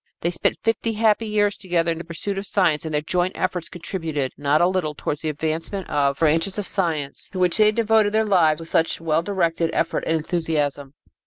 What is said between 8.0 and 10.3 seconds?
their lives with such well directed effort and